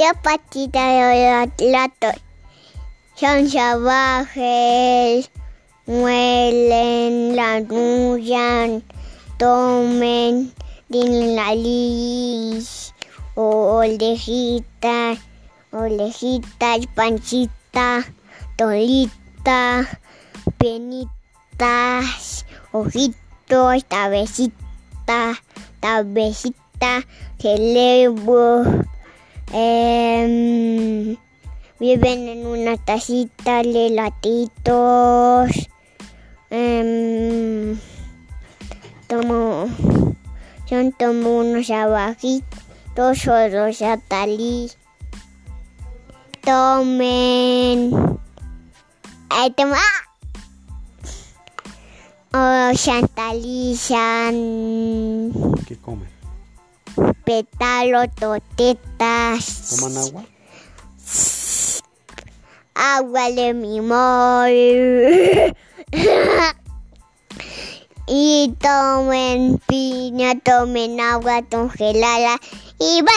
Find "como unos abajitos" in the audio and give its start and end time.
40.92-43.26